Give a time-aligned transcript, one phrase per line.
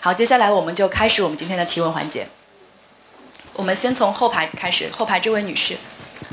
[0.00, 2.26] 好，接下来我们就开始我们今天的提问环节。
[3.54, 5.76] 我们先从后排开始，后排这位女士。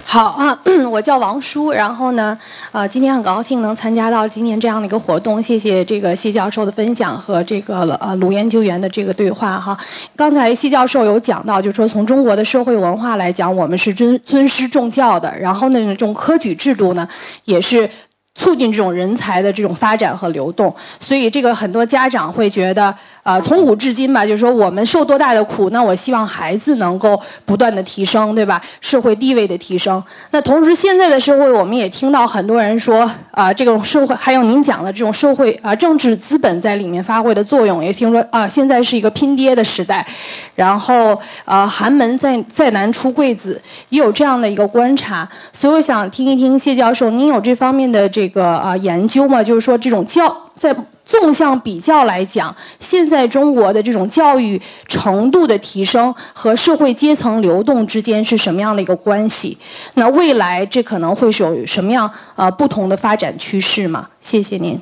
[0.03, 0.59] 好啊，
[0.91, 2.38] 我叫王叔，然后呢，
[2.71, 9.75] 呃，今天很高兴能参加到今年这样的一个活动，谢谢这个谢教授的分享和这个呃卢研究员的这个对话哈。
[10.16, 17.07] 刚才谢教授有讲到，就是说从中国的社会文化来讲，我们是尊尊师重教的，然后呢，这种科举制度呢，
[17.45, 17.89] 也是。
[18.38, 22.93] 促进这种人才的这种发展和流动，所以这个很多家长会觉得，
[23.26, 28.61] 呃，从古至今吧，就是说我们受多大的苦，那我希望孩子能够不断的提升，对吧？
[28.82, 30.04] 社会地位的提升。
[30.29, 40.05] 那同时，现在的社会，我们也听到很多人说，啊，这种社会还有您讲的这种社会啊，政治资本在里面发挥的作用，也听说啊，现在是一个拼爹的时代，
[40.53, 45.28] 然后呃，寒门再再难出贵子，也有这样的一个观察。
[45.52, 48.30] 所以我想听一听谢教授，您有这方面的这。
[48.36, 59.57] 个啊研究吗，就是说这种教在纵向比较来讲，现在中国的这种教育程度的提升和社会阶层流动之间是什么样的一个关系？
[59.93, 64.09] 那未来这可能会是有什么样呃不同的发展趋势吗？
[64.19, 64.81] 谢谢您。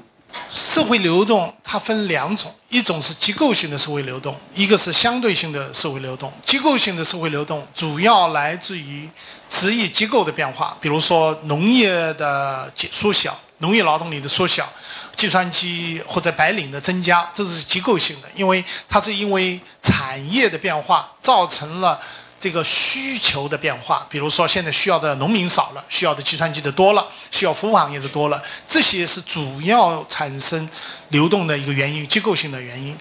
[0.52, 6.32] 社会流动它分两种，一种是结构性的社会流动，一个是相对性的社会流动。
[6.44, 9.08] 结构性的社会流动主要来自于。
[9.50, 14.68] 职业结构的变化，比如说农业的缩小，农业劳动力的缩小，
[15.16, 22.00] 计算机或者白领的增加，这是结构性的，因为它是因为产业的变化造成了
[22.40, 24.06] 这个需求的变化。
[24.10, 30.68] 比如说现在需要的农民少了，需要的计算机的多了，需要服务行业的多了，这些是主要产生
[31.10, 32.98] 流动的一个原因，结构性的原因。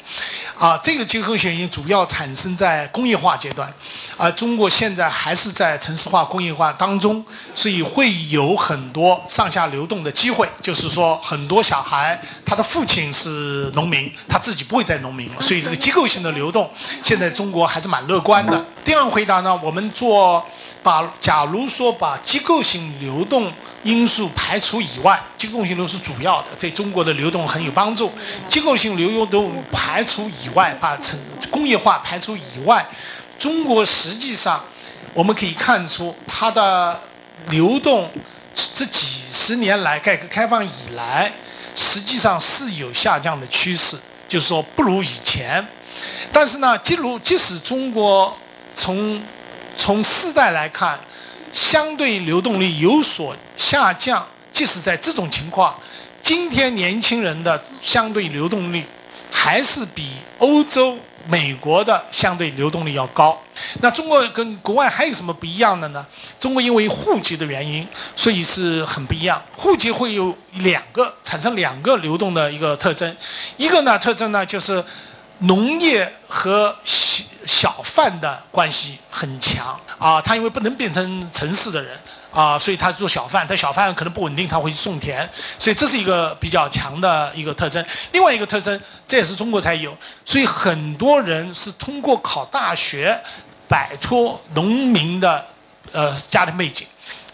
[0.59, 3.73] 啊，这个结构性原因主要产生在工业化阶段，
[4.17, 10.49] 而中国现在还是在城市化、工业化当中，所以会有很多上下流动的机会。
[10.61, 16.71] 就是说，很多小孩他的父亲是农民，他自己不会再农民了，所以这个结构性的流动，
[17.03, 18.65] 现在中国还是蛮乐观的。
[18.85, 20.45] 第二个回答呢，我们做
[20.83, 23.53] 把，假如说把机构性流动。
[23.85, 28.13] 因素排除以外，机构性流是主要的，在中国的流动很有帮助。
[28.49, 31.19] 机构性流动排除以外，把成
[31.51, 32.87] 工业化排除以外，
[33.41, 34.65] 中国实际上
[35.13, 37.01] 我们可以看出它的
[37.49, 38.09] 流动
[38.73, 41.33] 这几十年来改革开放以来，
[41.75, 45.67] 实际上是有下降的趋势，就是说不如以前。
[46.33, 48.33] 但是呢，即如即使中国
[48.77, 49.21] 从
[49.83, 50.97] 从世代来看。
[51.53, 55.79] 相对流动力有所下降，即使在这种情况，
[56.23, 58.83] 今天年轻人的相对流动力
[59.31, 63.39] 还是比欧洲、美国的相对流动力要高。
[63.83, 66.07] 那中国跟国外还有什么不一样的呢？
[66.41, 69.43] 中国因为户籍的原因，所以是很不一样。
[69.55, 73.15] 户籍会有两个产生两个流动的一个特征，
[73.59, 74.83] 一个呢特征呢就是
[75.43, 79.79] 农业和小小贩的关系很强。
[79.99, 81.97] 啊，他因为不能变成城市的人
[82.33, 85.29] 啊，所以他做小贩，但小贩可能不稳定，他会去种田，
[85.61, 87.85] 所以这是一个比较强的一个特征。
[88.11, 93.17] 另外一个特征，这也是中国才有，所以很多人是通过考大学
[93.69, 95.47] 摆脱农民的
[95.93, 96.85] 呃家庭背景，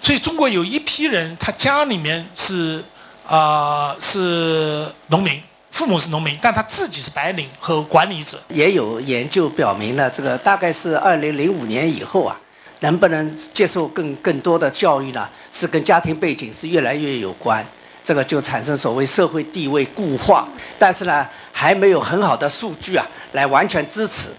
[0.03, 2.85] 所以中国有一批人，他家里面是
[3.27, 5.43] 啊是农民。
[5.79, 8.37] 父母是农民，但他自己是白领和管理者。
[8.49, 12.37] 也有研究表明呢，这个大概是二零零五年以后啊。
[12.81, 15.29] 能不能接受更更多的教育呢？
[15.53, 17.65] 是跟家庭背景是越来越有关，
[18.03, 20.49] 这个就产生所谓社会地位固化。
[20.81, 24.31] 但是呢，还没有很好的数据啊，来完全支持。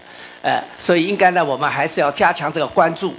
[0.42, 3.14] 呃，所以应该呢，我们还是要加强这个关注。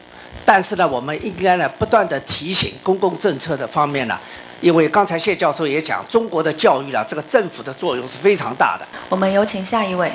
[0.46, 4.20] 但是呢，我们应该呢，不断的提醒公共政策的方面呢，
[4.62, 8.88] 因为刚才谢教授也讲，中国的教育啊，这个政府的作用是非常大的。
[9.10, 10.12] 我们有请下一位，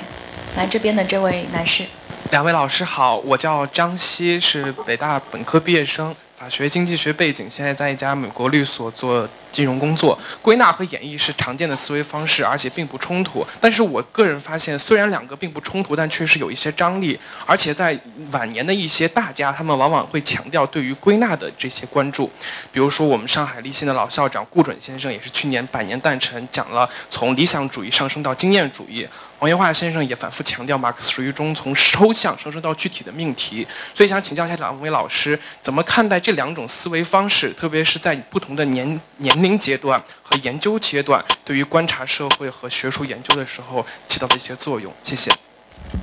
[0.56, 1.84] 来这边的这位男士。
[2.30, 9.28] 两位老师好，我叫张希，是北大本科毕业生，法学经济学背景，现在在一家美国律所做。
[9.52, 13.47] 金融工作归纳和演绎是常见的思维方式，而且并不冲突。
[13.58, 17.19] 但是我个人发现，虽然两个并不冲突，但确实有一些张力。
[17.46, 17.99] 而且在
[18.32, 22.31] 晚年的一些大家，他们往往会强调对于归纳的这些关注。
[22.70, 29.08] 比如说，我们上海立信的老校长顾准先生，也是去年百年诞辰，讲了从理想主义上升到经验主义。
[29.41, 33.67] 王元化先生也反复强调马克思主义中从抽象上升到具体的命题。
[33.93, 39.56] 所以想请教一下两位老师，怎么看待这两种思维方式，特别是在不同的年年龄。
[39.56, 45.33] 阶段和研究阶段对于观察社会和学术研究的时候起到的一些作用，谢谢。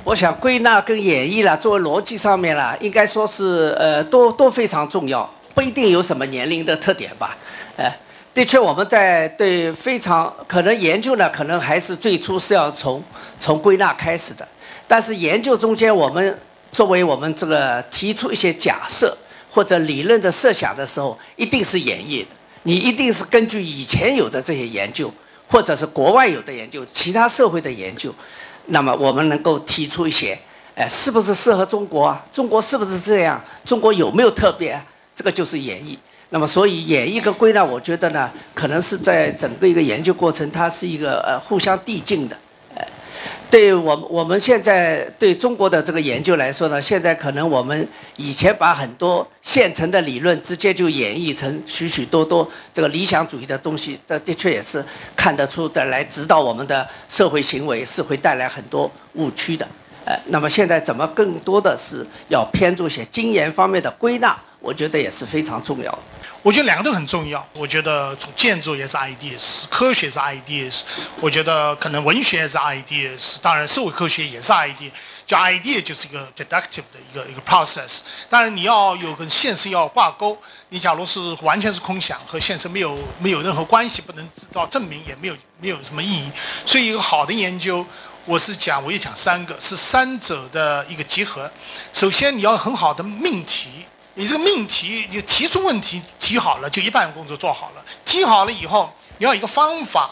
[0.03, 7.37] 我想归纳跟演绎了，作为逻辑上面了，应该说是呃都都非常重要，不一定有什么年龄的特点吧。
[7.77, 7.97] 哎，
[8.33, 13.03] 的确我们在对非常可能研究呢，可能还是最初是要从
[13.39, 14.47] 从归纳开始的。
[14.87, 16.39] 但是研究中间，我们
[16.71, 19.15] 作为我们这个提出一些假设
[19.51, 22.27] 或者理论的设想的时候，一定是演绎的。
[22.63, 25.13] 你一定是根据以前有的这些研究，
[25.47, 28.13] 或者是国外有的研究、其他社会的研究，
[28.67, 30.39] 那么我们能够提出一些，
[30.73, 32.25] 哎，是不是适合中国啊？
[32.31, 33.39] 中国是不是这样？
[33.63, 34.81] 中国有没有特别？
[35.13, 35.95] 这个就是演绎。
[36.33, 42.35] 那么，所以演绎跟归纳，我觉得呢，可能是在整个一个研究过程，它是一个呃互相递进的。
[42.73, 42.83] 呃，
[43.51, 54.83] 对我们我们现在对中国的这个研究来说呢，现在可能我们以前把很多现成的理论直接就演绎成许许多多这个理想主义的东西，这的确也是
[55.15, 59.67] 看得出的来指导我们的社会行为是会带来很多误区的。
[60.05, 65.99] 呃，那么现在怎么更多的是要偏重些经验方面的归纳，我觉得也是非常重要的。
[66.41, 67.45] 我觉得两个都很重要。
[67.53, 70.81] 我觉得从建筑也是 ideas，科学是 ideas，
[71.19, 74.89] 我觉得可能文学也是 ideas，当然社会科学也是 idea。
[75.27, 77.99] 叫 idea 就是一个 deductive 的一个一个 process。
[78.29, 80.37] 当然你要有跟现实要挂钩。
[80.69, 86.31] 你假如是完全是空想，和现实没有没有任何关系，不能知道证明，也没有没有什么意义。
[86.65, 87.85] 所以一个好的研究，
[88.25, 91.49] 我是讲我也讲三个，是三者的一个结合。
[91.93, 93.69] 首先你要很好的命题。
[94.15, 97.83] 你这个命题，你提出问题提好了，就一半工作做好了。
[98.05, 100.11] 提好了以后，你要一个方法，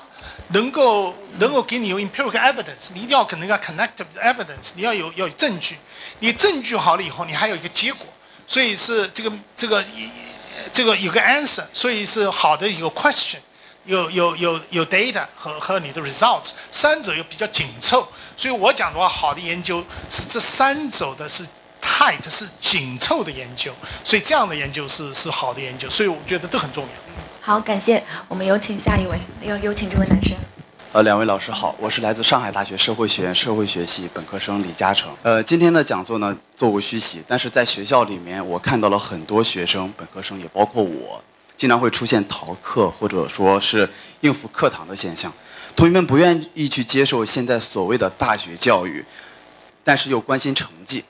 [0.49, 5.77] 能够能够给你有 empirical evidence，你一定要可能要 connective evidence，你要有要有证据。
[6.17, 8.07] 你证据好了以后，你还有一个结果，
[8.47, 9.83] 所以是这个这个
[10.73, 13.37] 这个有个 answer，所以是好的一个 question，
[13.85, 18.07] 有有有有 data 和和你的 results，三者又比较紧凑。
[18.35, 21.45] 所以我讲的话，好的研究是这三者的是。
[21.81, 23.73] Tight 是紧凑的研究，
[24.03, 26.89] 所以这样的研究是是好的研究，所以我觉得都很重要。
[27.41, 30.37] 好，感谢，我们有请下一位，有有请这位男生。
[30.93, 35.09] 呃，两位老师好，我是来自上海大学社会学院社会学系本科生李嘉诚。
[35.23, 41.23] 呃，今天的讲座呢，座无虚席，但是在学校里面，我看到了很多学生，本科生也包括我，
[41.55, 43.89] 经常会出现逃课或者说是
[44.19, 45.31] 应付课堂的现象。
[45.75, 49.03] 同学们不愿意去接受现在所谓的大学教育，
[49.85, 51.05] 但是又关心成绩。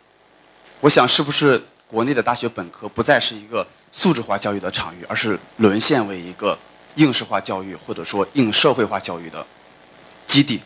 [0.81, 6.57] 我想，是不是国内的大学本科不再是一个素质化教育的场域，而是沦陷为一个
[6.95, 9.45] 应试化教育或者说应社会化教育的
[10.25, 10.59] 基地？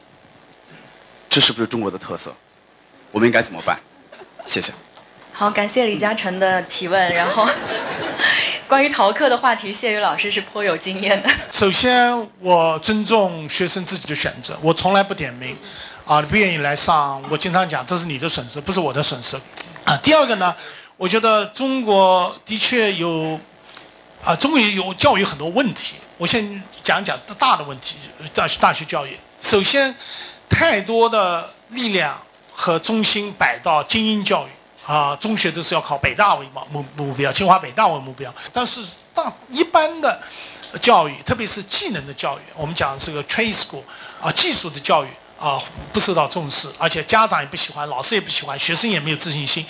[1.29, 2.33] 这是不是中国的特色？
[3.11, 3.77] 我们应该怎么办？
[4.45, 4.71] 谢谢。
[5.33, 7.13] 好，感谢李嘉诚的提问。
[7.13, 7.45] 然后，
[8.69, 11.29] 关于逃课的话题，谢宇老师是颇有经验的。
[11.51, 15.57] 首先，我尊重学生自己的选择，我从来不点名。
[16.05, 19.35] 啊，你不愿意来上，我经常讲，这是你的损失，不是我的损失。
[19.85, 20.53] 啊，第二个呢，
[20.97, 23.39] 我觉得中国的确有，
[24.23, 25.95] 啊，中国有教育很多问题。
[26.17, 27.97] 我先讲讲大的问题，
[28.33, 29.15] 大学大学教育。
[29.43, 29.95] 首先，
[30.49, 32.19] 太多的力量
[32.51, 34.49] 和中心摆到精英教育
[34.91, 38.33] 啊，中学都是要考北大为目目目标，清华北大为目标。
[38.51, 38.83] 但是
[39.13, 40.19] 大一般的
[40.81, 43.83] 教育，特别是技能的教育，我们讲是个 trade school
[44.19, 45.09] 啊，技术的教育。
[45.37, 45.61] 啊，
[45.91, 49.65] 不受到重视，而且家长也不喜欢，老师也不喜欢，学生也没有自信心。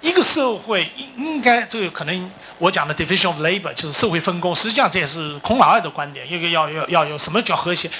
[0.00, 6.30] 一个社会应应该这个可能我讲的 division of labor 就是社会分工，实际上这也是孔老二的观点。
[6.30, 7.90] 一个要要要有什么叫和谐，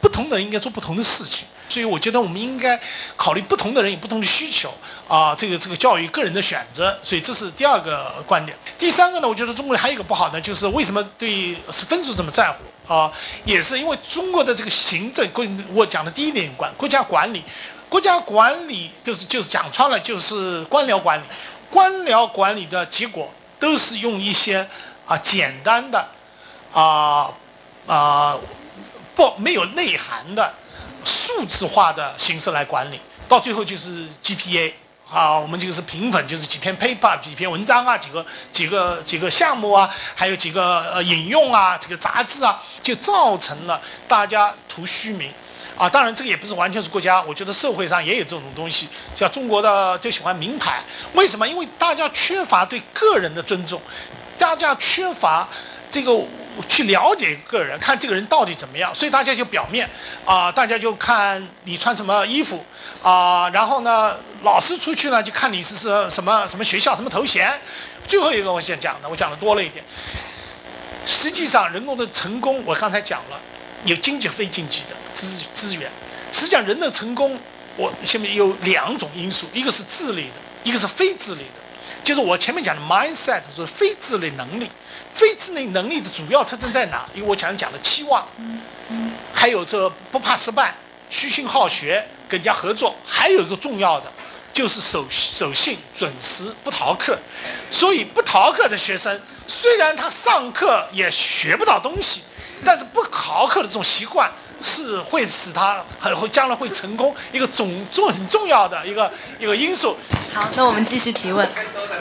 [0.00, 1.46] 不同的人应该做不同的事情。
[1.68, 2.78] 所以我觉得我们应该
[3.16, 4.72] 考虑不同的人有不同的需求
[5.08, 6.96] 啊，这个这个教育个人的选择。
[7.02, 8.56] 所以这是第二个观点。
[8.78, 12.56] 第三个呢，我觉得中国还有一个不好呢，就是为什么对分数这么在乎？
[12.86, 13.12] 啊，
[13.44, 17.42] 也是因为中国的这个行政，跟我讲的第一点有关国家管理，
[17.88, 21.24] 国家管理就是就是讲穿了就是官僚管理，
[21.70, 24.68] 官僚管理的结果都是用一些
[25.06, 26.08] 啊简单的
[26.72, 27.32] 啊
[27.86, 28.36] 啊
[29.14, 30.54] 不没有内涵的
[31.04, 34.72] 数字化的形式来管理，到最后就是 GPA。
[35.08, 45.32] 啊，我们就是评分，就是几篇 paper、几篇文章啊，几个几个几个项目啊，还有几个呃引用啊，这个杂志啊，就造成了大家图虚名，
[45.78, 50.82] 啊，当然这个也不是完全是国家，我觉得社会上也有这种东西，像中国的就喜欢名牌，
[51.12, 51.46] 为什么？
[51.46, 53.80] 因为大家缺乏对个人的尊重，
[54.36, 55.48] 大家缺乏
[55.90, 56.12] 这个。
[56.68, 59.88] 去了解个人，看这个人到底怎么样，所以大家就表面
[60.24, 62.64] 啊，大家就看你穿什么衣服
[63.02, 67.52] 啊，然后呢，老师出去呢就看你是是什么什么学校什么头衔。
[68.08, 69.84] 最后一个我想讲的，我讲的多了一点。
[71.06, 73.40] 实际上，人工的成功，我刚才讲了，
[73.84, 75.90] 有经济非经济的资资源。
[76.32, 77.38] 实际上，人的成功，
[77.76, 80.34] 我下面有两种因素，一个是智力的，
[80.64, 81.60] 一个是非智力的。
[82.02, 84.68] 就是我前面讲的 mindset，就是非智力能力。
[85.14, 87.06] 非智能能力的主要特征在哪？
[87.14, 88.26] 因为我讲讲的期望，
[89.32, 90.74] 还有这不怕失败、
[91.08, 94.12] 虚心好学跟人家合作，还有一个重要的
[94.52, 97.18] 就是守守信、准时、不逃课。
[97.70, 102.22] 所以不逃课的学生，虽然他上课也学不到东西，
[102.64, 104.30] 但是不逃课的这种习惯。
[104.60, 109.96] 是会使他很会将来会成功一个总重很重要的一个一个因素。
[110.32, 111.48] 好，那我们继续提问。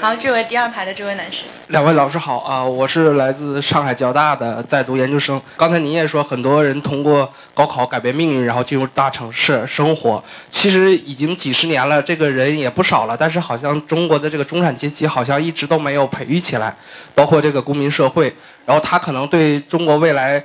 [0.02, 1.44] 好，这位第二排的这位男士。
[1.68, 5.42] 两位老师好啊，我是来自上海交大的在读研究生。
[5.56, 10.24] 刚才您也说，很多人通过高考改变命运，然后进入大城市生活。
[10.52, 13.16] 其实已经几十年了，这个人也不少了。
[13.18, 16.76] 但是好像中国的这个中产阶级好像一直都没有培育起来，
[17.14, 18.36] 包括这个公民社会。
[18.66, 20.44] 然后他可能对中国未来。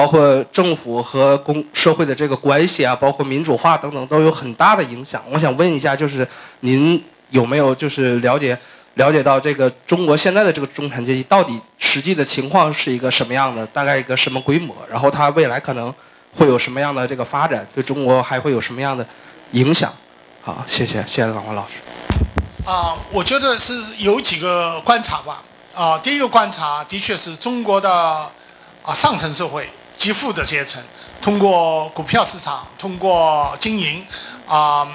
[0.00, 5.22] 包括政府和公社会的这个关系啊，包括民主化等等，都有很大的影响。
[5.30, 6.26] 我想问一下，就是
[6.60, 8.58] 您有没有就是了解
[8.94, 14.74] 了解到这个中国现在的这个中产阶级到底实际的情况是一个什么样的，大概一个什么规模？
[14.90, 15.94] 然后它未来可能
[16.34, 17.66] 会有什么样的这个发展？
[17.74, 19.06] 对中国还会有什么样的
[19.50, 19.92] 影响？
[20.40, 21.74] 好，谢谢，谢谢两位老师。
[22.64, 25.42] 啊，我觉得是有几个观察吧。
[25.74, 27.92] 啊，第一个观察的确是中国的
[28.82, 29.68] 啊上层社会。
[30.00, 30.82] 极富的阶层，
[31.20, 34.02] 通过股票市场，通过经营，
[34.48, 34.88] 啊，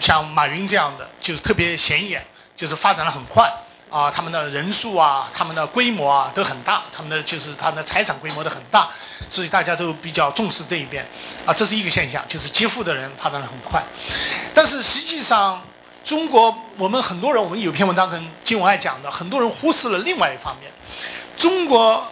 [0.00, 2.24] 像马云这样的，就是特别显眼，
[2.56, 3.52] 就是发展的很快，
[3.90, 8.88] 啊，他们的人数啊，他们的规模啊都很大，他们的就是他们的财产规模都很大，
[9.28, 11.06] 所以大家都比较重视这一边，
[11.44, 13.82] 啊，这是一个现象，就是极富的人发展的很快，
[14.54, 15.62] 但是实际上，
[16.02, 20.72] 中国我们很多人，我们有篇文章跟金文爱讲的，很多人忽视了另外一方面，
[21.36, 22.02] 中国。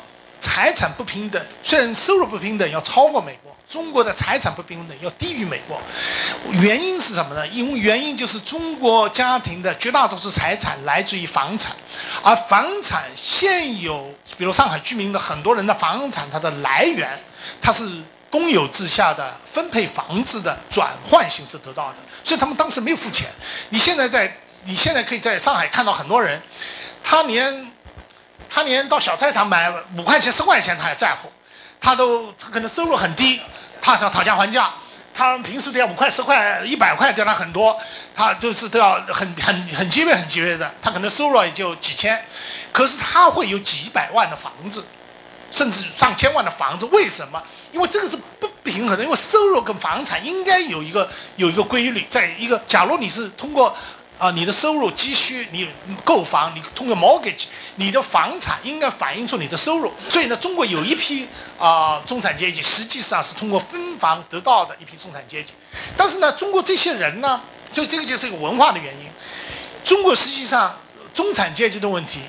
[0.41, 5.81] 财产不平等，虽然收入不平等要超过美国，中国的财产不平等要低于美国。
[6.53, 7.47] 原因是什么呢？
[7.49, 11.77] 因为原因就是中国家庭的绝大多数财产来自于房产，
[12.23, 17.09] 而房产现有，比如上海居民的很多人的房产，它的来源，
[17.61, 17.89] 它是
[18.31, 23.29] 公有制下的分配房子的转换形式得到的，所以他们当时没有付钱。
[23.69, 26.41] 你现在在，你现在可以在上海看到很多人，
[27.05, 27.70] 他连。
[28.53, 31.31] 他连到小菜场买五块钱、十块钱他也在乎，
[31.81, 33.41] 他都他可能收入很低，
[33.81, 34.75] 他想讨价还价，
[35.15, 37.79] 他平时都要五块、十块、一百块，对他很多，
[38.13, 40.69] 他就是都要很很很节约、很节约的。
[40.83, 42.21] 他可能收入也就几千，
[42.73, 44.85] 可是他会有几百万的房子，
[45.53, 46.85] 甚至上千万的房子。
[46.87, 47.41] 为什么？
[47.71, 53.77] 因为这个是不平衡的，因为收入跟房产应该有一个有一个规律，在一个假如你是通过。
[54.21, 55.67] 啊，你的收入积蓄，你
[56.05, 57.45] 购房，你通过 mortgage，
[57.77, 59.91] 你的房产应该反映出你的收入。
[60.11, 61.27] 所以呢，中国有一批
[61.59, 65.55] 啊中产阶级，实际上是通过分房得到的一批中产阶级。
[65.97, 67.41] 但是呢，中国这些人呢，
[67.73, 69.09] 就这个就是一个文化的原因。
[69.87, 70.79] 中国实际上
[71.15, 72.21] 中产阶级的问题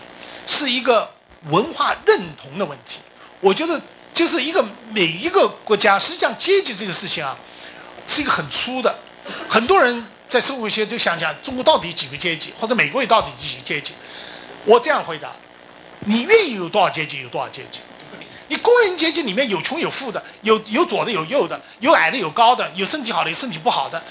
[0.47, 1.13] 是一个
[1.49, 3.01] 文化认同的问题。
[3.41, 3.81] 我觉得
[4.13, 7.37] 就是一个每一个国家，实际上阶级这个事情啊，
[8.07, 8.97] 是一个很粗的，
[9.49, 10.07] 很多人。
[10.31, 13.93] 在社会学就想想中国到底几个阶级，或者美国也到底几个阶级？
[14.63, 15.29] 我这样回答：
[16.05, 17.79] 你愿意有多少阶级有多少阶级。
[18.47, 24.01] 你工人阶级里面有穷有富的，有有左的有右的，有矮的有高的，有身体好的有身体不好的。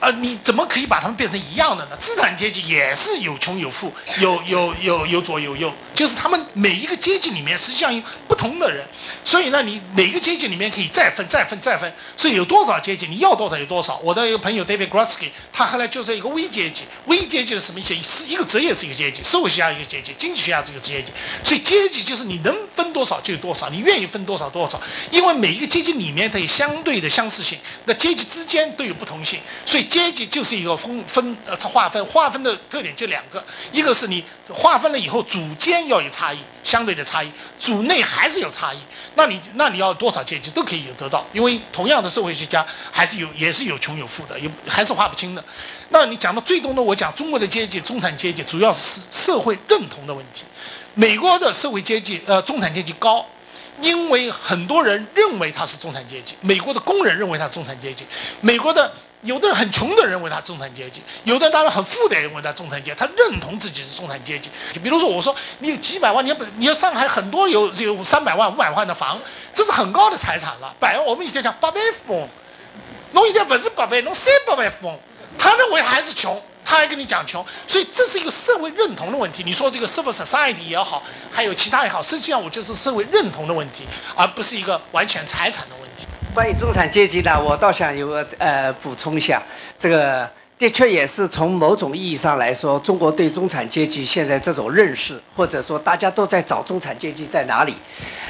[0.00, 1.96] 呃，你怎么可以把他们变成一样的呢？
[1.96, 8.84] 资产阶级也是有穷有富，有有有有左有右，就是他们每一个阶级里面实际上有不同的人，
[9.24, 13.96] 所以呢，你每个阶级里面可以再分再分再分，所以有多少阶级你要多少有多少。
[13.98, 17.94] 我的一个朋友 David Grosky，他后来就是一个微阶级，微阶级是什么意思？
[18.02, 21.12] 是一个职业是一个阶级，社会学家一个阶级，经济学家是一个阶级，
[21.44, 24.82] 所以阶级就是你能分多少就有多少，你愿意分多少多少，
[25.12, 29.84] 因为每一个阶级里面它有相对的相似性，那阶级之间都有不同性，所以。
[29.92, 37.30] 阶级就是一个分分呃划分，划分的特点就两个，一个是你划分了以后组间要有差异，相对的差异，
[37.60, 38.78] 组内还是有差异，
[39.14, 45.44] 那你那你要多少阶级都可以有得到，因为同样的社会学家还是有也是有穷有富的，也还是划不清的。
[45.90, 50.44] 那你讲到最终呢，我讲中国的阶级中产阶级主要是社会认同的问题，
[50.94, 53.24] 美国的社会阶级呃中产阶级高，
[53.80, 58.06] 因为很多人认为他是中产阶级，美国的工人认为他是中产阶级，
[58.40, 58.92] 美国的。
[59.22, 64.50] 有的人很穷的认为他中产阶级，有的人当然很富的认为他中产阶级，他认同自己是中产阶级。
[64.72, 69.20] 就比如说，我说你有几百万，你要你要上海很多有有三百万、五百万的房，
[69.54, 70.74] 这是很高的财产了。
[70.80, 72.28] 百万我们以前讲八百富翁，
[73.12, 74.98] 弄一点不是八百，弄三百万富翁，
[75.38, 79.44] 他认为还是穷，他还跟你讲穷，所以这是一个社会认同的问题。
[79.44, 81.00] 你说这个 civil society 也好，
[81.30, 83.86] 还有其他也好，实际上我就是社会认同的问题，
[84.16, 85.81] 而不是一个完全财产的问题。
[86.34, 89.42] 关于中产阶级呢，我倒想有个呃补充一下，
[89.78, 90.28] 这个。
[90.58, 97.74] 的确也是从某种意义上来说，中国对中产阶级现在这种认识，或者说大家都在找中产阶级在哪里，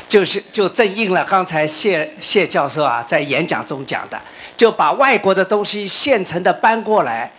[0.09, 4.18] 就是就正应了刚才谢谢教授啊在演讲中讲的，
[4.56, 7.30] 就把外国的东西现成的搬过来，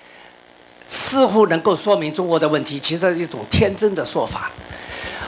[0.86, 4.52] 似乎能够说明中国的问题，其实是一种天真的说法。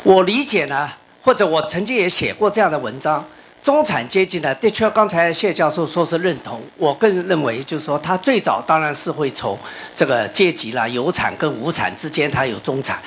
[0.03, 0.87] 我理解呢，
[1.23, 3.25] 或者我曾经也写过这样的文章。
[3.65, 9.57] 中产阶级呢，的确，刚才谢教授说是认同，我更认为就是说，他最早当然是会从
[9.95, 13.01] 这个阶级啦，有产跟无产之间，它有中产，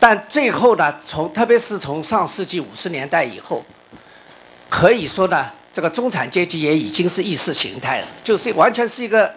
[0.00, 3.64] 但最后呢，从特别是从上世纪五十年代以后，
[4.68, 9.32] 可以说呢，这个中产阶级也已经是意识形态了，就是完全是一个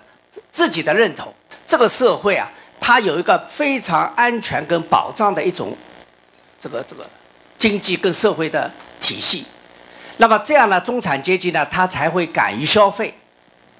[0.50, 1.32] 自己的认同。
[1.68, 5.78] 这个社会啊，它有一个非常安全跟保障的一种
[6.60, 7.08] 这个这个
[7.60, 9.46] 经济跟社会的体系。
[10.22, 13.12] 那么这样呢，中产阶级呢，他才会敢于消费，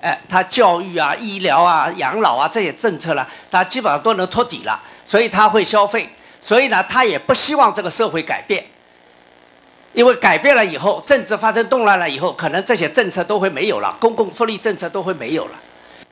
[0.02, 8.66] 哎，他教育啊、医疗啊、养老啊这些政策呢，他基本上都能托底了，所以他会消费，所以呢，他也不希望这个社会改变，
[9.94, 15.52] 因为改变了以后，政治发生动乱了以后，可能这些政策都会没有了，公共福利政策都会没有了。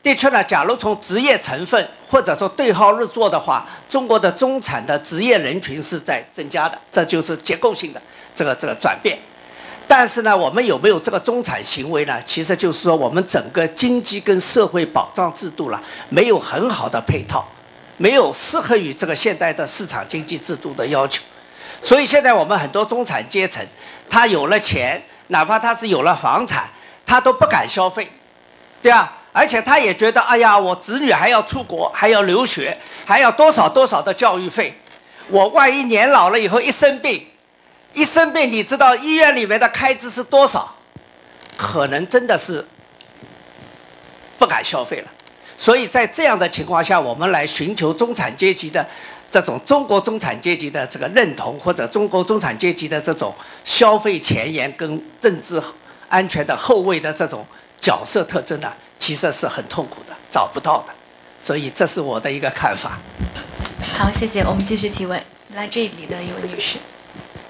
[0.03, 7.99] 的确呢，假如从职业成分或者说对号入座的话，中国的中产的职业人群是在增加的，这就是结构性的
[8.35, 9.17] 这个这个转变。
[9.91, 12.21] 但是呢，我们有没有这个中产行为呢？
[12.23, 17.43] 其实就是说，我们整个经济跟社会保障制度了，没有很好的配套，
[17.97, 21.23] 没有适合于这个现代的市场经济制度的要求。
[21.81, 23.65] 所以现在我们很多中产阶层，
[24.07, 26.69] 他有了钱，哪怕他是有了房产，
[27.03, 28.07] 他都不敢消费，
[28.83, 34.79] 对啊，而且他也觉得，哎呀，我子女还要出国，还要留学，还要多少多少的教育费，
[35.29, 37.25] 我万一年老了以后一生病。
[37.93, 40.75] 一生病，你知道医院里面的开支是多少？
[41.57, 42.65] 可能真的是
[44.37, 45.07] 不敢消费了。
[45.57, 48.87] 所以在这样的情况下，我们来寻求中产阶级的
[49.29, 55.61] 这种中国中产阶级的这个认同，或者中国中产阶级的这种消费前沿跟政治
[56.07, 57.45] 安全的后卫的这种
[57.81, 60.93] 角色特征呢，其实是很痛苦的，找不到的。
[61.43, 62.97] 所以这是我的一个看法。
[63.97, 64.41] 好，谢谢。
[64.43, 65.21] 我们继续提问，
[65.53, 66.77] 来这里的一位女士。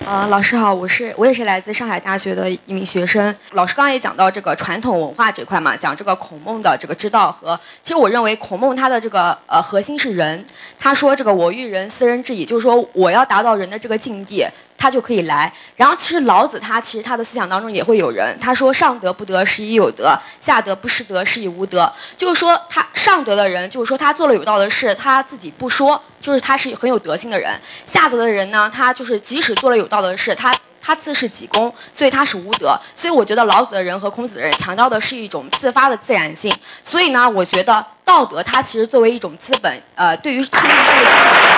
[0.06, 3.36] 呃，老师好，我是我也是来自上海大学的一名学生。
[3.52, 10.44] 老师刚刚也讲到这个传统文化这块嘛，讲这个孔孟的这个之道和，其实我认为孔孟他的这个呃核心是人。
[10.80, 14.48] 他说这个我欲人斯人至矣，就是说我要达到人的这个境地。
[14.80, 15.52] 他就可以来。
[15.76, 21.92] 然后其实老子他其实他的思想当中也会有人，他说上德不德是以有德，下德不失德是以无德。
[22.16, 27.52] 就是说他上德的人，就是说他做了有道的事，他自己不说，就是他是很有德性的人。
[27.86, 32.80] 下德的人呢，他就是即使做了有道的事，他他自是己功，所以他是无德。
[32.96, 36.56] 所以我觉得老子的人和孔子的人强调的是一种自发的自然性。
[36.84, 41.50] 所以呢，我觉得道德它其实作为一种资本，呃，对于促进社会生活。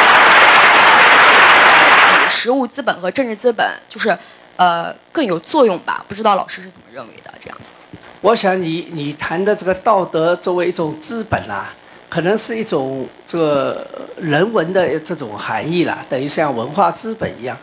[2.31, 4.17] 实物资本和政治资本就是，
[4.55, 6.03] 呃，更有作用吧？
[6.07, 7.31] 不知道老师是怎么认为的？
[7.39, 7.73] 这样子。
[8.21, 11.73] 我想你你谈的这个道德作为一种资本啊，
[12.09, 13.85] 可能是一种这个
[14.17, 17.57] 人文的这种含义啦，等于像文化资本一样。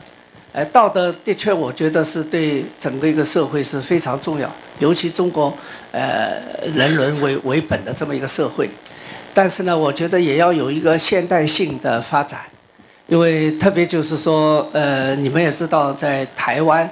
[0.52, 5.52] 哎，道德的确，我觉得是对整个一个社会是非常重要，尤其中国，
[5.92, 6.40] 呃，
[6.74, 8.68] 人伦为为本的这么一个社会。
[9.34, 12.40] 但是呢，我觉得也要有一个现代性的发展。
[13.08, 16.88] 因为特别就是说，呃，你们也知道，在台湾，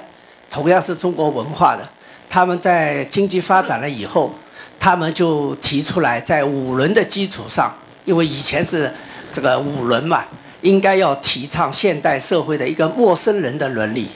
[0.49, 1.87] 同样是中国文化的，
[2.27, 4.33] 他们在经济发展了以后，
[4.79, 7.71] 他们就提出来，在五伦的基础上，
[8.03, 8.91] 因为以前是
[9.31, 10.23] 这个五伦嘛，
[10.61, 14.09] 应该要提倡现代社会的一个陌生人的伦理，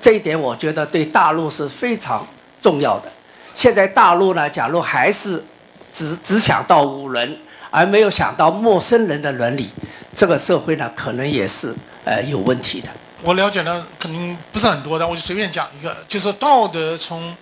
[0.00, 2.26] 这一点我觉得对大陆是非常
[2.60, 3.08] 重要的。
[3.54, 5.44] 现在大陆呢，假如还是
[5.92, 7.38] 只只想到五伦，
[7.70, 9.70] 而没有想到陌生人的伦理。
[10.14, 12.88] 这个社会呢，可能也是呃有问题的。
[13.22, 17.36] 我了解的肯定不是很多的，我就随便讲一个，就是道德从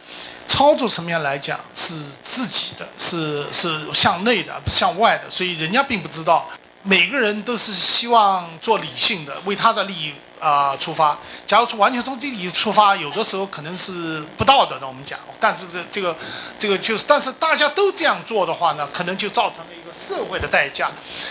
[0.47, 6.49] 操作层面来讲是自己的，是是向内的，不向外的，所以人家并不知道。
[6.83, 11.17] 每个人都是希望做理性的，为他的利益啊出发。
[11.47, 14.87] 假如从完全从地理出发，有的时候可能是不道德的。
[14.87, 16.17] 我们讲，但是这这个
[16.59, 19.87] 这个就是，但是大家都这样做的话呢，可能就造成了一个。
[19.97, 20.91] 社会的代价，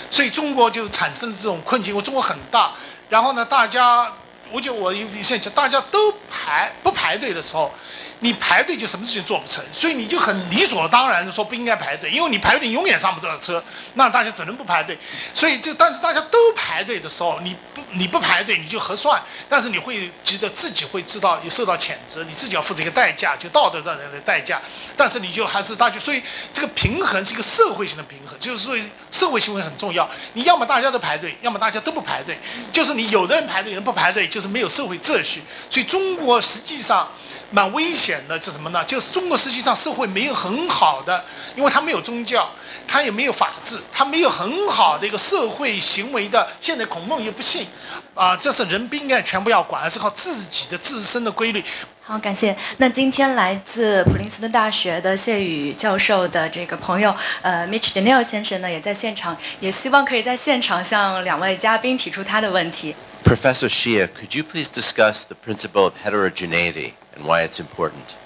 [0.09, 1.95] 所以中国就产生了这种困境。
[1.95, 2.73] 我中国很大，
[3.09, 4.11] 然后呢，大家，
[4.51, 7.71] 我就我有些讲，大家都排不排队的时候，
[8.19, 13.63] 你排队就什么事情做不成，所以你就很理所当然的说不应该排队，因为你排队永远上不到车，
[13.95, 14.97] 那大家只能不排队。
[15.33, 24.61] 所以这但是大家都排队的时候，你不你不排队你就合算，但是你会觉得自己会知道也受到谴责，你自己要付这个代价，就道德上的代价。
[24.97, 26.23] 但是你就还是大家，所以
[26.53, 28.75] 这个平衡是一个社会性的平衡，就是说
[29.11, 30.09] 社会行为很重要。
[30.33, 32.39] 你要么大家都排队，要么大家都不排队，
[32.71, 35.43] 就是你有的人排队，有人不排队，就是没有社会秩序。
[35.69, 37.07] 所以中国实际上。
[37.55, 38.83] 蛮危险的，这什么呢？
[38.83, 41.23] 就是中国实际上社会没有很好的，
[41.55, 42.49] 因为它没有宗教，
[42.85, 46.45] 它也没有法治，它没有很好的一个社会行为的。
[46.59, 47.65] 现在孔孟也不信，
[48.13, 51.63] 啊，这是人不应该全部要管，而是靠自己的自身的规律。
[52.03, 52.53] 好，感谢。
[52.75, 62.93] 那今天来自普林斯顿大学的谢宇教授的这个朋友，呃，Mitch Daniel 先生呢，也在现场，也希望可以在现场向两位嘉宾提出他的问题。
[63.24, 66.94] Professor Shia, could you please discuss the principle of heterogeneity?
[67.16, 68.16] and why it's important.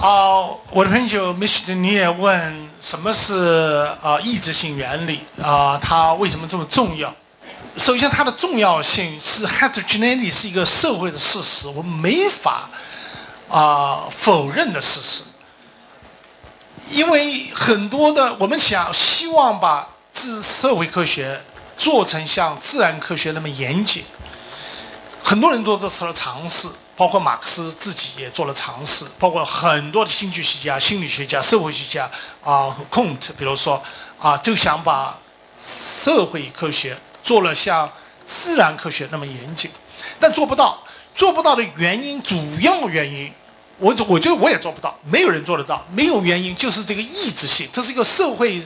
[0.00, 5.78] 啊，我的朋友 Michel 你也问什么是啊抑制性原理啊？
[5.78, 7.14] 它为什么这么重要？
[7.78, 12.68] 首先，它的重要性是 heterogeneity 是一个社会的事实，我们没法
[13.48, 15.22] 啊否认的事实。
[16.92, 21.40] 因为很多的我们想希望把自社会科学
[21.81, 24.03] 做成像自然科学那么严谨，
[25.23, 26.67] 很多人都做了尝试。
[26.95, 32.07] 包括马克思自己也做了尝试，包括很多的经济学家、心理学家、社会学家
[32.43, 33.81] 啊孔特比如说
[34.19, 35.17] 啊，就想把
[35.59, 37.91] 社会科学做了像
[38.23, 39.71] 自然科学那么严谨，
[40.19, 40.83] 但做不到。
[41.15, 43.33] 做不到的原因，主要原因，
[43.79, 45.83] 我我觉得我也做不到，没有人做得到。
[45.91, 48.63] 没有原因，就是这个意志性，这是一个社会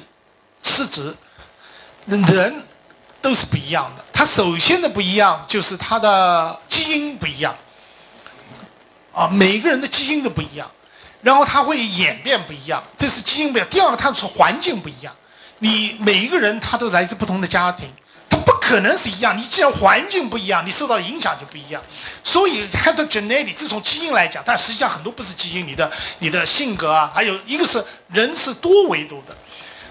[0.62, 1.16] 实质，
[2.06, 2.62] 人
[3.26, 4.06] 都是不一样的。
[4.14, 7.56] 他首先的不一样，就是他的基因不一样。
[9.12, 10.70] 啊，每个人的基因都不一样，
[11.24, 13.68] 然后他会演变不一样，这是基因不一样。
[13.72, 15.12] 第二个，他是环境不一样。
[15.58, 17.92] 你每一个人他都来自不同的家庭，
[18.30, 19.36] 他不可能是一样。
[19.36, 21.82] 你既然环境不一样，你受到的影响就不一样。
[22.24, 29.36] 所以，heterogeneity 是从基因来讲，但实际上很多不是基因，你的你的性格啊，还有一个是人是多维度的，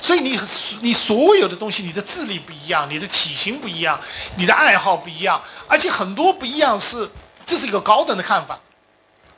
[0.05, 0.39] 所以你
[0.83, 3.99] 你所有的东西，你的智力不一样，你的体型不一样，
[4.37, 7.11] 你的爱好不一样，而且很多不一样是
[7.47, 8.61] 这是一个高等的看法。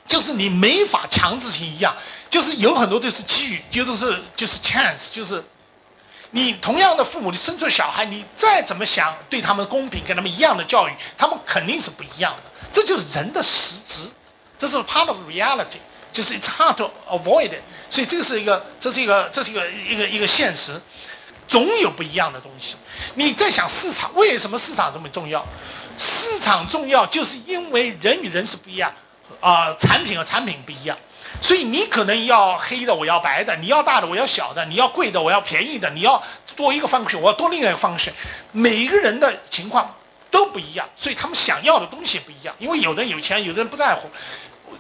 [0.09, 1.95] 就是你没法强制性一样，
[2.29, 5.45] 就是有很多都是机遇，就是就是 chance，就是
[6.33, 12.51] 你同样的父母，你生出小孩，你再怎么想对他们公平，跟他们一样的教育，他们肯定是不一样的。
[12.73, 14.11] 这就是人的实质，
[14.59, 15.79] 这是 part of reality，
[16.17, 17.61] 就是 it's hard to avoid it，。
[17.91, 20.81] 所以这个是一个，这是一个，这是一个一个一个现实，
[21.47, 22.77] 总有不一样的东西。
[23.17, 25.45] 你在想市场为什么市场这么重要？
[25.99, 28.91] 市场重要，就是因为人与人是不一样。
[29.41, 30.97] 啊，产品和产品不一样，
[31.43, 36.23] 所以你可能要黑的，我要白的；你要大的，我要小的；你要贵的，我要便宜的；你要
[36.57, 38.11] 多一个方式，我要多另外一个方式。
[38.53, 39.95] 每一个人的情况
[40.31, 42.55] 都不一样，所以他们想要的东西也不一样。
[42.59, 44.09] 因为有的人有钱，有的人不在乎。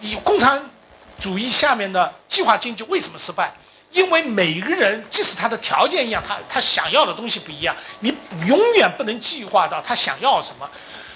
[0.00, 0.70] 以共产
[1.18, 3.52] 主义下面的计划经济为什么失败？
[3.92, 8.14] 因为每个人即使他的条件一样，他他想要的东西不一样，你
[8.46, 10.68] 永远不能计划到他想要什么。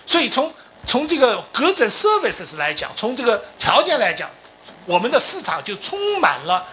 [0.07, 0.53] 所以从
[0.87, 4.31] 从这个隔着 services 来讲，从这个条件来讲，
[4.87, 6.67] 我们的市场就充满了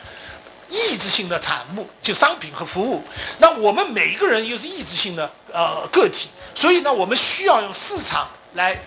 [0.70, 3.04] 意志性的产物，就商品和服务。
[3.40, 8.80] 那我们每一个人又是意志性的呃个体，所以呢，我们需要用市场来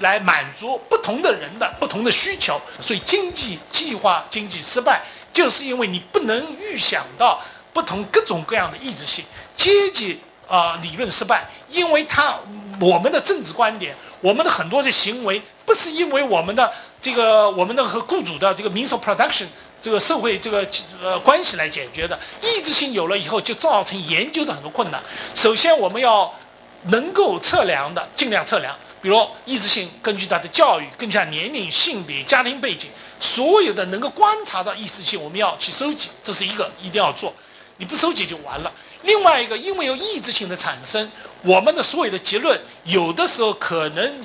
[0.00, 2.60] 来满足不同的人的不同的需求。
[2.80, 5.02] 所以经济计划经济失败，
[5.32, 7.40] 就是因为你不能预想到
[7.72, 9.24] 不同各种各样的意志性。
[9.56, 12.34] 阶级啊理论失败，因为它
[12.80, 13.94] 我们的政治观点。
[14.22, 19.46] 我们的很多的行为不是因为我们的这个我们的和雇主的这个民手 production
[19.80, 20.68] 这个社会这个
[21.02, 25.02] 呃关系来解决的，意志性有了以后就造成研究的很多困难。
[25.34, 26.30] 首先我们要
[26.82, 37.34] 能够测量的尽量测量，比如意志性根据他的教育、根据他年龄、性别、家庭背景，所有的能够观察到意志性，我们要去收集，这是一个一定要做。
[37.78, 38.70] 你不收集就完了。
[39.04, 41.10] 另外一个，因为有意志性的产生，
[41.42, 44.20] 我们的所有的结论有的时候可能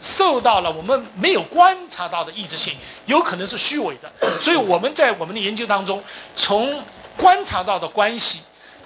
[0.00, 4.12] 受到了我们没有观察到的意志性，有可能是虚伪的。
[4.40, 6.00] 所以我们在我们的研究当中，
[6.36, 6.80] 从
[7.16, 8.38] 观察到的关系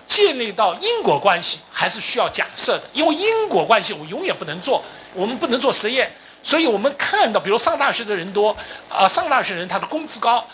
[0.08, 2.84] 建立到因果关系，还是需要假设的。
[2.94, 4.82] 因为因果关系我永远不能做，
[5.16, 6.12] 我们不能做实验。
[6.42, 8.56] 所以我们看到，比如上大学的人多，
[8.88, 10.46] 啊，上大学人他的工资高，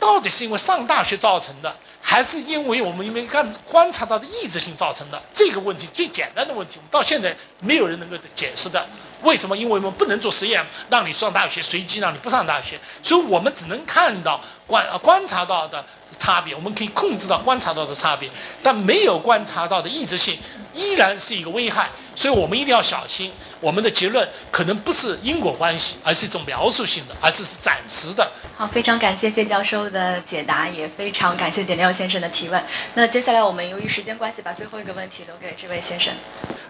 [0.00, 1.72] 到底是因为上大学造成的？
[2.00, 8.84] 还是因为我们因为看观察到的抑制性造成的这个问题，最简单的问题，我们到现在没有人能够解释的。
[9.22, 9.54] 为什么？
[9.54, 15.84] 因为我们不能做实验，让你上大学，随机让你不上大学，所以我们只能看到观观察到的
[16.18, 18.30] 差别，我们可以控制到观察到的差别，
[18.62, 20.38] 但没有观察到的抑制性
[20.72, 23.30] 依然是一个危害，所以我们一定要小心。
[23.60, 28.28] 我们的结论可能不是因果关系，而是一种描述性的，而是是暂时的。
[28.56, 32.60] 好，非常感谢谢教授的解答，也非常感谢点亮先生的提问。
[32.94, 36.12] 那接下来我们由于时间关系，把最后一个问题留给这位先生。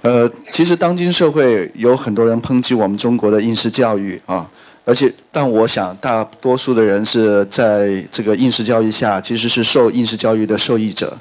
[0.03, 4.47] 呃，其实当今社会有很多人抨击我们中国的应试教育啊，
[4.85, 11.17] 而且，但我想大多数的人是在这个应试教育下，其实是受应试教育的受益者，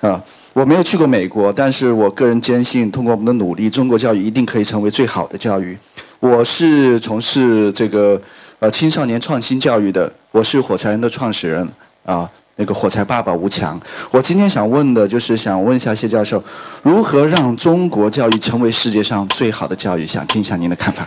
[0.00, 0.20] 啊。
[0.58, 5.78] 我没有去过美国，但是我个人坚信，通过我们的努力，中国教育一定可以成为最好的教育。
[6.18, 8.20] 我是从事这个
[8.58, 11.68] 呃青少年创新教育的，我是火柴人的创始人
[12.04, 13.80] 啊，那个火柴爸爸吴强。
[14.10, 16.42] 我今天想问的就是想问一下谢教授，
[16.82, 20.04] 如何让中国教育成为世界上最好的教育？
[20.04, 21.06] 想听一下您的看法。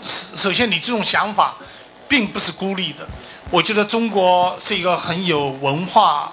[0.00, 1.54] 首先，你这种想法
[2.08, 3.06] 并不是孤立的。
[3.50, 6.32] 我觉得中国是一个很有文化。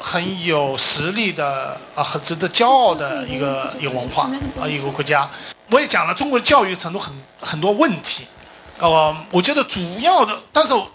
[0.00, 5.28] 很有实力的啊，很值得骄傲的一个一个文化啊，一个国家。
[5.70, 8.26] 我也讲了，中国的教育程度很很多问题，
[8.78, 10.88] 呃，我觉得主要的，但是有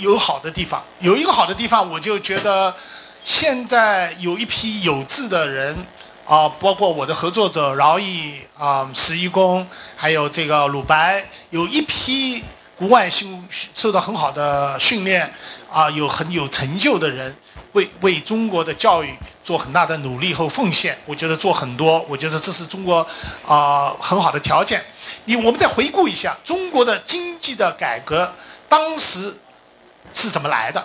[0.00, 2.74] 有好的地方，有一个好的地方，我就觉得
[3.22, 5.76] 现在有一批有志的人
[6.26, 12.42] 啊，包括我的合作者饶毅啊、石一公，还有这个鲁白，有一批
[12.76, 15.30] 国外训受到很好的训练
[15.70, 17.36] 啊，有很有成就的人。
[17.74, 23.06] 为为中国的教育做很大的努力和奉献，我觉得做很多，我觉得这是中国
[23.46, 24.84] 啊很好的条件。
[25.26, 28.34] 你我们再回顾一下中国的经济的改革，
[28.68, 29.36] 当时
[30.12, 30.82] 是怎么来的？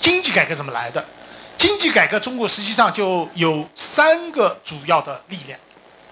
[0.00, 1.04] 经济改革怎么来的？
[1.56, 5.56] 经济改革中国实际上就有三个主要的力量，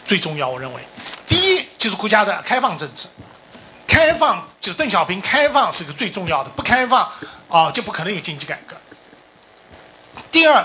[0.07, 0.81] 最重要我认为，
[1.27, 3.09] 第一就是国家的开放政策，
[3.89, 7.11] 开放就邓小平开放是个最重要的，不开放
[7.49, 8.77] 啊就不可能有经济改革。
[10.31, 10.65] 第二，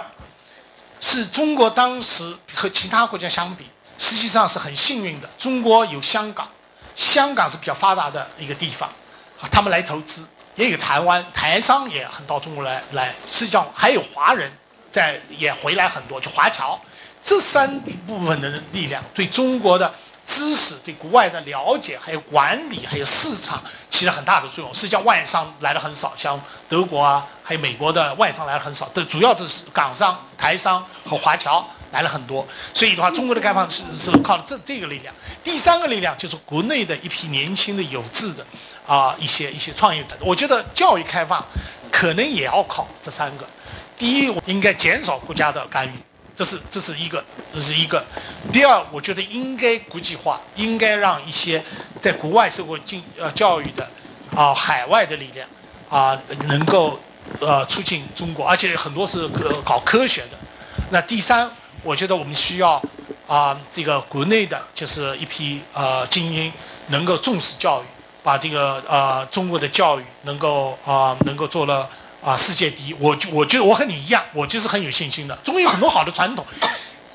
[1.01, 3.65] 是中国当时和其他国家相比，
[3.97, 5.29] 实际上是很幸运的。
[5.37, 6.47] 中国有香港，
[6.93, 8.89] 香港是比较发达的一个地方，
[9.51, 14.51] 他们来投资，也有台湾台商也很到中国来来，实际上还有华人
[14.91, 16.79] 在也回来很多，就华侨，
[17.21, 19.93] 这三部分的力量对中国的。
[20.25, 24.73] 知识对国外的了解，还有管理，还有市场，起了很大的作用。
[24.73, 28.89] 实际上，外商来的很少，像德国啊，还有美国的外商来的很少。
[28.93, 32.45] 这主要是港商、台商和华侨来了很多。
[32.73, 35.13] 所以的话，中国的开放是是靠这这个力量。
[35.43, 38.43] 第三个力量就是国内的一批年轻的有志的
[38.87, 40.17] 啊一些一些创业者。
[40.21, 41.45] 我觉得教育开放
[41.91, 43.45] 可能也要靠这三个。
[43.95, 45.91] 第一，我应该减少国家的干预。
[46.35, 48.03] 这是这是一个，这是一个。
[48.51, 51.63] 第二，我觉得应该国际化，应该让一些
[52.01, 53.89] 在国外受过经呃教育的
[54.35, 55.47] 啊海外的力量
[55.89, 56.99] 啊能够
[57.39, 60.37] 呃促进中国，而且很多是呃搞科学的。
[60.91, 61.49] 那第三，
[61.81, 62.81] 我觉得我们需要
[63.25, 66.51] 啊这个国内的就是一批呃精英
[66.87, 67.85] 能够重视教育，
[68.21, 71.89] 把这个呃中国的教育能够啊能够做了。
[72.25, 72.95] 啊，世界第一！
[72.99, 75.35] 我我觉得我和你一样，我就是很有信心的。
[75.43, 76.43] 中国有很多好的传统，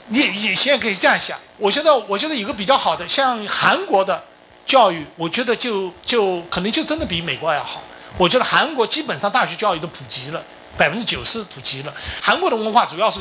[0.06, 1.36] 你你现在可以这样想。
[1.58, 4.22] 我觉得，我觉得有个比较好的，像韩国的
[4.64, 7.82] 教育，我觉得就就可能就真的比美国要好。
[8.16, 10.40] 我觉得韩国基本上大学教育都普及了，
[10.76, 11.92] 百分之九十普及了。
[12.22, 13.18] 韩国的文化主要是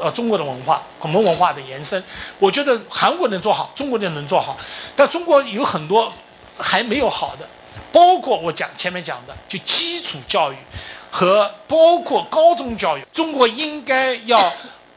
[0.00, 2.02] 呃中国的文化，孔孟文化的延伸。
[2.40, 4.56] 我觉得韩国能做好，中国人能做好，
[4.96, 6.12] 但中国有很多
[6.58, 7.48] 还没有好的，
[7.92, 10.56] 包括我讲前面讲的，就基础教育。
[11.14, 14.50] 和包括高中教育，中国应该要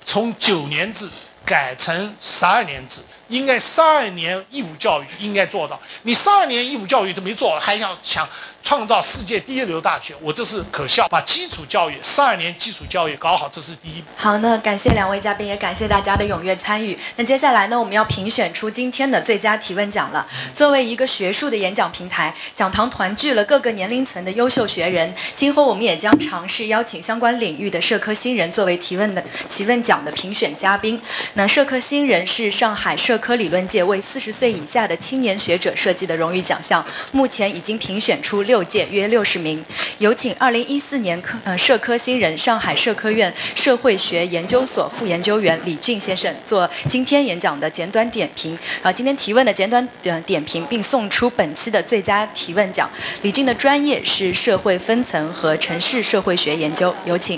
[0.05, 1.09] 从九年制
[1.45, 5.77] 改成十二年制，应该十二年义务教育应该做到。
[6.03, 8.27] 你十二年义务教育都没做，还想抢。
[8.65, 11.07] 创造世界第一流大学，我这是可笑。
[11.07, 14.03] 把基础教育十二年基础教育搞好，这是第一。
[14.17, 16.97] 好，那感谢两位嘉宾，也感谢大家的踊跃参与。
[17.15, 20.25] 那接下来呢，我们要评选出今天的最佳提问奖了。
[20.55, 25.13] 作为一个学术的演讲平台，讲堂团聚了各个年龄层的优秀学人。
[25.35, 30.99] 今后我们也将尝试邀请相关领域的社科新人作为提问的提问奖的评选嘉宾。
[31.35, 38.54] 那社科新人是上海社科理论界为四十岁以下的青年学者设计的荣誉奖项，目前已经评选出六。
[38.55, 39.61] 六届约六十名，
[39.97, 52.89] 有请二零一四年科呃社科新人，上海社科院社会学研究所副研究员李俊先生做今天演讲的简短点评，啊，今天提问的简短点点评，并送出本期的最佳提问奖。
[53.23, 57.37] 李俊的专业是社会分层和城市社会学研究，有请。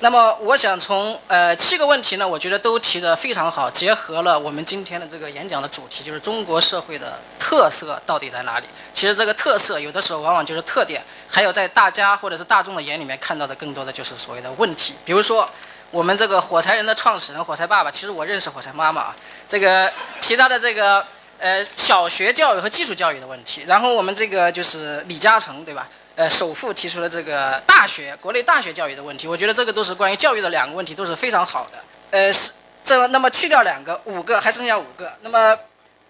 [0.00, 8.66] 那么我想从呃七个问题呢，我觉得都提得非常好，结合了我们今天的这个演讲的主题，就是中国社会的特色到底在哪里？
[8.92, 14.94] 其实这个特色有的时候往往就是特点，还有在大家或者是大众的眼里面看到的更多的就是所谓的问题。
[15.06, 15.48] 比如说
[15.90, 19.16] 我们这个火柴人的创始人火柴爸爸，其实我认识火柴妈妈啊，
[19.48, 21.02] 这个提到的这个
[21.38, 25.88] 呃小学教育和技术教育的问题，然后我们这个就是李嘉诚对吧？
[26.16, 31.78] 呃，首富提出了这个大学国内大学教育的问题，我觉得这个都是关于教育的两个问题，都是非常好的。
[32.10, 32.50] 呃，是
[32.82, 35.12] 这那么去掉两个，五个还剩下五个。
[35.20, 35.54] 那么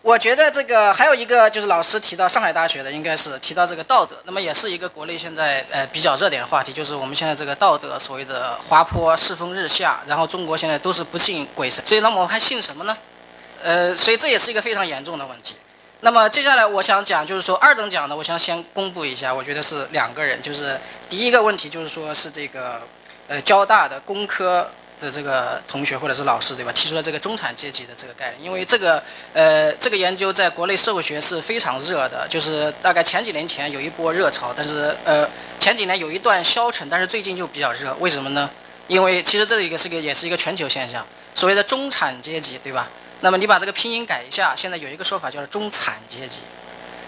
[0.02, 12.96] 我觉得这个还有一个就是老师提到上海大学的，应该是提到这个道德，那么也是一个国内现在呃比较热点的话题，就是我们现在这个道德所谓的滑坡世风日下，然后中国现在都是不信鬼神，所以那么我还信什么呢？
[13.60, 15.56] 呃，所以这也是一个非常严重的问题。
[16.00, 20.78] 那么接下来我想讲，就是说二等奖呢，我想先公布一下，我觉得是两个人，就是
[21.08, 22.82] 第一个问题就是说是这个，
[23.28, 35.26] 呃，交大的工科的这个同学或者是老师对吧，提出了这个中产阶级的这个概念，因为这个呃这个研究在国内社会学是非常热的，就是大概前几年前有一波热潮，但是呃
[35.58, 38.48] 前几年有一段消沉，但是最近就比较热，为什么呢？
[38.86, 41.04] 因为其实这一个是个也是一个全球现象，
[41.34, 42.88] 所谓的中产阶级对吧？
[43.20, 46.40] 那么你把这个拼音改一下，现在有一个说法叫中产阶级，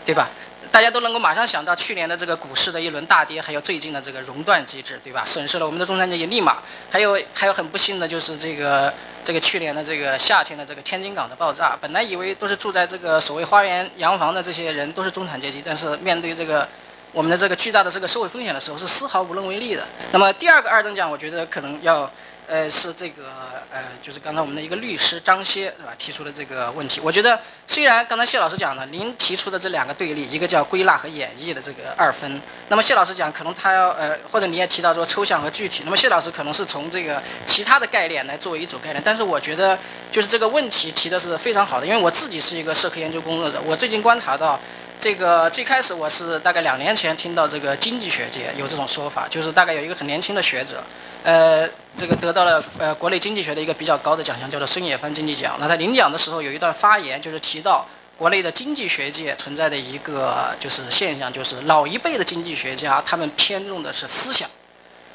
[0.04, 0.28] 对吧？
[0.70, 5.24] 大家都能够马上想到去年的这个股市的一轮大跌，还有最近的这个熔断机制，对吧？
[5.24, 6.58] 损失了我们的中产阶级立马，
[6.90, 8.92] 还有还有很不幸的就是这个
[9.24, 16.68] 这个去年的这个夏天的这个天津港的爆炸，本来以为都是住在这个所谓花园洋房的这些人都是中产阶级，但是面对这个
[17.12, 19.86] 我们的这个巨大的这个社会风险的时候，是丝毫无能为力的。
[20.12, 22.10] 那么第二个二等奖，我觉得可能要。
[22.48, 23.24] 呃，是这个
[23.70, 26.98] 呃，就是刚才我们的一个律师张歇是吧提出的这个问题。
[26.98, 39.02] 我觉得虽然刚才谢老师讲了，您提出的这两个对立，一个叫归纳和演绎的这个二分，那么谢老师讲可能他要呃，或者你也提到说抽象和具体，那么谢老师可能是从这个其他的概念来作为一组概念。
[39.04, 39.78] 但是我觉得
[40.10, 44.58] 就是这个问题提的是非常好的，因为我自己是一个社科研究工作者，我最近观察到，
[44.98, 50.82] 这个最开始我是大概两年前听到这个经济学界有这种说法，就是大概有一个很年轻的学者。
[51.24, 55.56] 呃，这个得到了呃国内经济学的一个比较高的奖项，叫做孙冶方经济奖。
[55.60, 64.48] 那他领奖的时候有一段发言，就是提到国内的经济学界存在的一个就是现象，就是老一辈的经济学家他们偏重的是思想，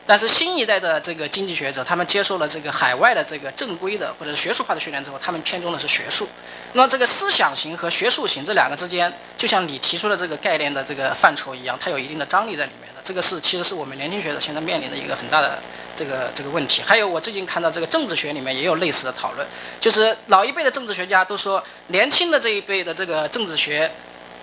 [0.06, 6.28] 但是新一代的这个经济学者，他们接受了这个海外的这个正规的或者是学术化的训练之后，他们偏重的是学术。
[6.74, 12.93] 那这个思想型和学术型这两个之间，就像你提出的这个概念的这个范畴一样，它有一定的张力在里面。
[13.04, 15.60] 这个是其实是我们年轻学者现在面临的一个很大的。
[15.96, 19.46] 这个这个问题，还有我最近看到这个政治学里面也有类似的讨论，
[19.80, 23.92] 就是老一辈的政治学家都说，年轻的这一辈的这个政治学，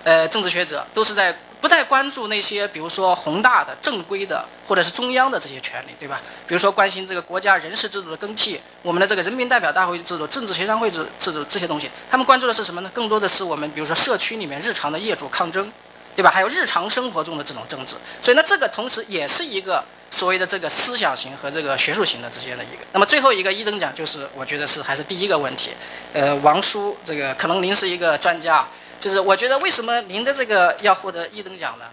[0.05, 6.21] 呃，政治学者都是在不再关注那些比如说宏大的、正规的或者是中央的这些权利，对吧？
[6.47, 12.89] 比如说关心这个国家人事制度的更替，我们的这个人民代表大会制度、政治协商会制制度这些东西，他们关注的是什么呢？
[12.93, 15.69] 更多的是我们比如说社区里面日常的业主抗争，
[16.15, 16.29] 对吧？
[16.29, 19.83] 还有日常生活中的这种政治，所以呢，这个同时也是一个。
[20.13, 25.71] 所谓的这个思想型和这个学术型的之间的一个，那么最后一个一等奖就是我觉得是还是第一个问题，
[26.11, 28.67] 呃，王叔这个可能您是一个专家，
[28.99, 31.85] 就是我觉得为什么您的这个要获得一等奖呢？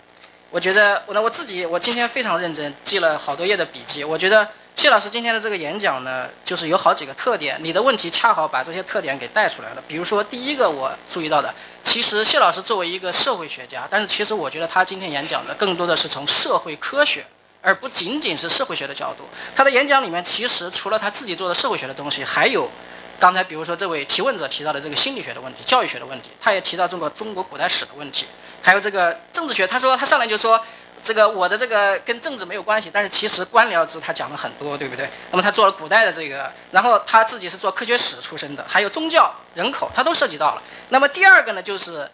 [0.50, 9.82] 我觉得我呢我自己我今天非常认真记了好多页的笔记，我觉得谢老师今天的这个演讲呢，就是有好几个特点，你的问题恰好把这些特点给带出来了。
[9.86, 11.54] 比如说第一个我注意到的，
[11.88, 17.24] 其实谢老师作为一个社会学家，但是其实我觉得他今天演讲的更多的是从社会科学。
[17.62, 19.24] 而不仅仅是社会学的角度，
[19.54, 22.70] 他的演讲里面其实除了他自己做的社会学的东西，还有
[23.18, 28.26] 刚才比如说这位提问者提到的这个心理学的问题、教育学的问题，他也提到中国中国古代史的问题，
[28.62, 29.66] 还有这个政治学。
[29.66, 30.62] 他说他上来就说
[31.02, 35.08] 这个我的这个跟政治没有关系，但是其实官僚制他讲了很多，对不对？
[35.30, 40.62] 那么他做了古代的这个，然后他自己是做科学史出身的，还有宗教、人口，他都涉及到了。
[40.88, 42.10] 那么第二个呢，就是。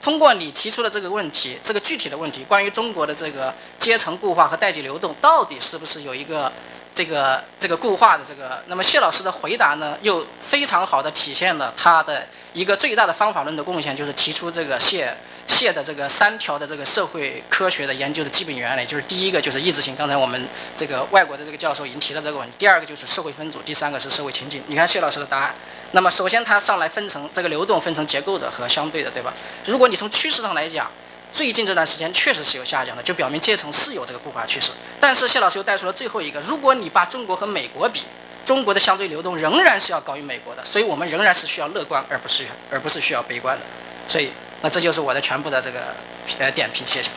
[0.00, 6.50] 通过你提出的这个问题，这个具体的问题，关于中国的这个阶层固化和代际流动，到底是不是有一个
[6.92, 8.60] 这个这个固化的这个？
[8.66, 15.16] 那么谢老师的回答呢，又非常好的体现了他的一个最大的方法论的贡献，就是提出这个谢。
[15.52, 22.54] 谢的这个三条的这个社会科学的研究的基本原理，就是第一个就是意志性，刚才我们这个外国的这个教授已经提了这个问题。
[22.58, 24.62] 第二个就是社会分组，第三个是社会情境。
[24.66, 25.54] 你看谢老师的答案。
[25.92, 29.32] 那么首先他上来分成这个流动分成结构的和相对的，对吧？
[29.66, 30.90] 如果你从趋势上来讲，
[31.32, 34.72] 最近这段时间确实是有下降的，就表明阶层是有这个固化趋势。
[34.98, 38.02] 但是谢老师又带出了最后一个，如果你把中国和美国比，
[38.46, 43.64] 中国的相对流动仍然是要高于美国的，所以我们仍然是需要乐观，而不是而不是需要悲观的。
[44.06, 44.30] 所以。
[44.62, 45.94] 那这就是我的全部的这个
[46.38, 47.10] 呃点评，谢谢。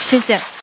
[0.00, 0.40] 谢谢。